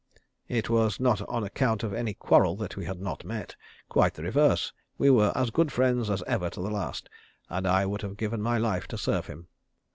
It 0.47 0.67
was 0.67 0.99
not 0.99 1.21
on 1.29 1.43
account 1.43 1.83
of 1.83 1.93
any 1.93 2.15
quarrel 2.15 2.55
that 2.55 2.75
we 2.75 2.85
had 2.85 2.99
not 2.99 3.23
met. 3.23 3.55
Quite 3.87 4.15
the 4.15 4.23
reverse. 4.23 4.73
We 4.97 5.11
were 5.11 5.31
as 5.35 5.51
good 5.51 5.71
friends 5.71 6.09
as 6.09 6.23
ever 6.25 6.49
to 6.49 6.59
the 6.59 6.71
last, 6.71 7.07
and 7.49 7.67
I 7.67 7.85
would 7.85 8.01
have 8.01 8.17
given 8.17 8.41
my 8.41 8.57
life 8.57 8.87
to 8.87 8.97
serve 8.97 9.27
him. 9.27 9.45